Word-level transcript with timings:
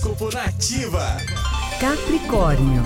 Horóscopo 0.00 0.34
Nativa. 0.34 1.18
Capricórnio. 1.78 2.82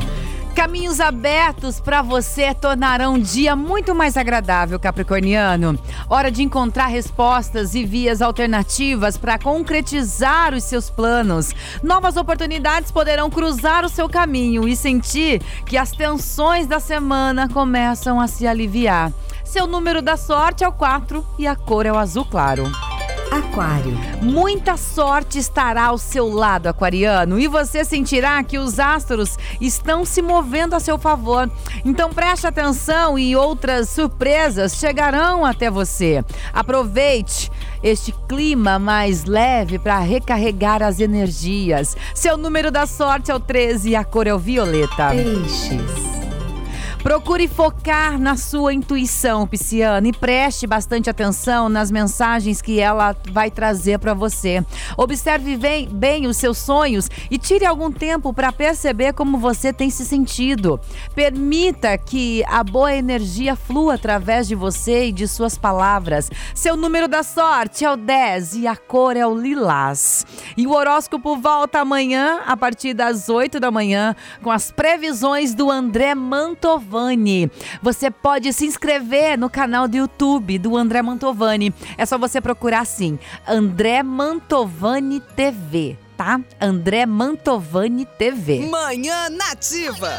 Caminhos 0.52 0.98
abertos 0.98 1.79
para 1.79 2.02
você 2.02 2.52
tornarão 2.52 3.14
um 3.14 3.21
dia 3.21 3.54
muito 3.54 3.94
mais 3.94 4.17
agradável, 4.17 4.80
Capricorniano. 4.80 5.78
Hora 6.08 6.30
de 6.30 6.42
encontrar 6.42 6.86
respostas 6.86 7.74
e 7.76 7.84
vias 7.84 8.20
alternativas 8.20 9.16
para 9.16 9.38
concretizar 9.38 10.54
os 10.54 10.64
seus 10.64 10.90
planos. 10.90 11.52
Novas 11.82 12.16
oportunidades 12.16 12.90
poderão 12.90 13.30
cruzar 13.30 13.84
o 13.84 13.88
seu 13.88 14.08
caminho 14.08 14.66
e 14.66 14.74
sentir 14.74 15.40
que 15.66 15.76
as 15.76 15.92
tensões 15.92 16.66
da 16.66 16.80
semana 16.80 17.48
começam 17.48 18.20
a 18.20 18.26
se 18.26 18.44
aliviar. 18.44 19.12
Seu 19.44 19.68
número 19.68 20.02
da 20.02 20.16
sorte 20.16 20.64
é 20.64 20.68
o 20.68 20.72
4 20.72 21.24
e 21.38 21.46
a 21.46 21.54
cor 21.54 21.86
é 21.86 21.92
o 21.92 21.98
azul 21.98 22.24
claro. 22.24 22.64
Aquário. 23.34 23.98
Muita 24.22 24.76
sorte 24.76 25.40
estará 25.40 25.86
ao 25.86 25.98
seu 25.98 26.28
lado, 26.28 26.68
aquariano, 26.68 27.36
e 27.36 27.48
você 27.48 27.84
sentirá 27.84 28.40
que 28.44 28.58
os 28.58 28.79
astros 28.79 29.36
estão 29.61 30.04
se 30.04 30.22
movendo 30.22 30.75
a 30.75 30.79
seu 30.79 30.96
favor. 30.96 31.50
Então 31.84 32.11
preste 32.12 32.47
atenção 32.47 33.19
e 33.19 33.34
outras 33.34 33.89
surpresas 33.89 34.77
chegarão 34.77 35.45
até 35.45 35.69
você. 35.69 36.25
Aproveite 36.52 37.51
este 37.83 38.15
clima 38.28 38.78
mais 38.78 39.25
leve 39.25 39.80
para 39.80 39.98
recarregar 39.98 40.80
as 40.80 41.01
energias. 41.01 41.97
Seu 42.14 42.37
número 42.37 42.70
da 42.70 42.87
sorte 42.87 43.33
é 43.33 43.34
o 43.34 43.41
13 43.41 43.91
e 43.91 43.97
a 43.97 44.05
cor 44.05 44.28
é 44.28 44.34
o 44.34 44.39
violeta. 44.39 45.11
Peixes. 45.11 46.04
Procure 47.05 47.47
focar 47.47 48.19
na 48.19 48.35
sua 48.35 48.73
intuição, 48.73 49.47
Pisciana, 49.47 50.09
e 50.09 50.12
preste 50.12 50.67
bastante 50.67 51.11
atenção 51.11 51.69
nas 51.69 51.91
mensagens 51.91 52.62
que 52.62 52.81
ela 52.81 53.15
vai 53.31 53.51
trazer 53.51 53.99
para 53.99 54.15
você. 54.15 54.65
Observe 54.97 55.55
bem, 55.59 55.87
bem, 55.87 56.27
os 56.27 56.39
seus 56.39 56.57
sonhos 56.57 57.11
e 57.31 57.37
tire 57.37 57.67
algum 57.67 57.93
tempo 57.93 58.33
para 58.33 58.51
perceber 58.51 59.12
como 59.12 59.37
você 59.37 59.71
tem 59.71 59.91
se 59.91 60.03
sentido. 60.06 60.81
Permita 61.15 61.98
que 61.98 62.43
a 62.47 62.65
boa 62.65 62.95
energia 62.95 63.55
flua 63.55 63.97
através 63.97 64.48
de 64.48 64.55
você 64.55 65.09
e 65.09 65.12
de 65.12 65.28
suas 65.28 65.59
palavras. 65.59 66.31
Seu 66.55 66.75
número 66.75 67.06
da 67.06 67.23
sorte 67.23 67.84
é 67.84 67.91
o 67.91 67.97
10 67.97 68.56
e 68.56 68.67
a 68.67 68.77
cor 68.77 69.15
é 69.15 69.27
o 69.27 69.39
lilás. 69.39 70.25
E 70.56 70.67
o 70.67 70.73
horóscopo 70.73 71.37
volta 71.37 71.81
amanhã, 71.81 72.41
a 72.47 72.56
partir 72.56 72.95
das 72.95 73.28
8 73.28 73.61
da 73.61 73.71
manhã, 73.71 74.17
com 74.43 74.50
as 74.50 74.71
previsões 74.71 75.55
do 75.55 75.71
André 75.71 76.15
Mantovani. 76.15 76.94
Mantovani. 76.95 77.50
Você 77.83 78.11
pode 78.11 78.53
se 78.53 78.64
inscrever 78.64 79.37
no 79.37 79.50
canal 79.50 79.89
do 79.89 79.97
YouTube 79.97 80.59
do 80.59 80.77
André 80.77 81.03
Mantovani. 81.03 81.75
É 81.98 82.06
só 82.06 82.17
você 82.17 82.41
procurar 82.41 82.81
assim, 82.81 83.19
André 83.47 84.03
Mantovani 84.03 85.20
TV, 85.20 85.98
tá? 86.17 86.41
André 86.61 87.05
Mantovani 87.05 88.06
TV. 88.06 88.61
Manhã 88.70 89.28
Nativa. 89.31 90.12